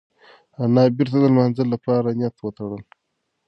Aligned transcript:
انا 0.63 0.83
بېرته 0.95 1.17
د 1.21 1.25
لمانځه 1.33 1.63
لپاره 1.73 2.09
نیت 2.19 2.35
وتړل. 2.39 2.83